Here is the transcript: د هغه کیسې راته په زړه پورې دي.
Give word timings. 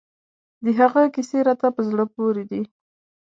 د 0.63 0.65
هغه 0.79 1.01
کیسې 1.15 1.37
راته 1.47 1.67
په 1.75 1.81
زړه 1.89 2.05
پورې 2.15 2.43
دي. 2.51 2.61